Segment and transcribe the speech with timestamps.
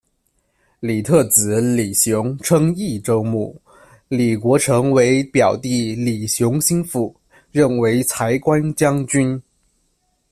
[0.79, 3.61] 李特子李雄称益州牧，
[4.07, 7.15] 李国成为表弟李雄心腹，
[7.51, 9.39] 任为材官将军。